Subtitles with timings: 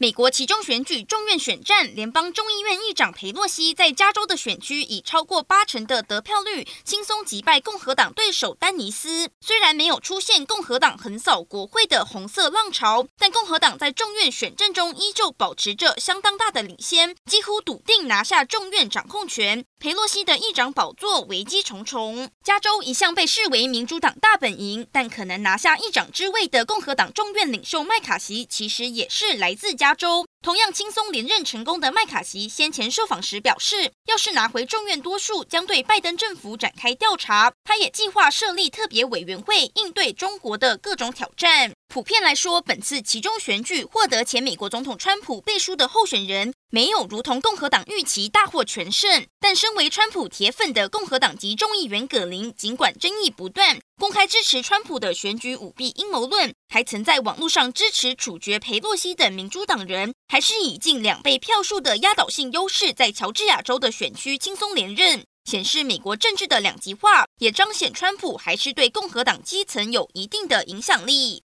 [0.00, 9.28] 美国期中选举众院选战，联邦众议院议长裴洛西在加州的选区以超过八成的得票率，轻松击败共和党对手丹尼斯。
[9.40, 19.64] 虽然没有出现共和党横扫国会的红色浪潮，但共和党在众院选战中依旧保持着相当大的领先，几乎笃定拿下众院掌控权。
[19.80, 22.30] 裴洛西的议长宝座危机重重。
[22.44, 29.87] 加州一向被视为民主党大本营，但可能拿下议长之位的共和党众院领袖麦卡锡，其实也是来自加。
[29.88, 37.54] 加州同样轻松连任成功的麦卡锡先前受访时表示，要是拿回众院多数，将对拜登政府展开调查。
[37.64, 41.72] 他也计划设立特别委员会，应对中国的各种挑战。
[41.88, 49.26] 普遍来说，本次其中选举获得前美国总统川普背书的候选人，没有如同共和党预期大获全胜。
[49.40, 65.24] 但身为川普铁粉的共和党籍众议员葛林，尽管争议不断，公开支持川普的选举舞弊阴谋论，还曾在网络上支持处决裴洛西等民主党人，还是以近两倍票数的压倒性优势，在乔治亚州的选区轻松连任。
[65.46, 71.36] 显示美国政治的两极化，也彰显川普还是对共和党基层有一定的影响力。